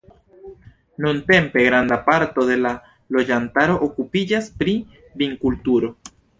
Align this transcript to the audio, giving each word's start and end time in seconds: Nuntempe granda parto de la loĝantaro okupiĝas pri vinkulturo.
Nuntempe 1.03 1.63
granda 1.67 1.99
parto 2.07 2.47
de 2.49 2.57
la 2.63 2.73
loĝantaro 3.17 3.79
okupiĝas 3.91 4.51
pri 4.63 4.77
vinkulturo. 5.25 5.97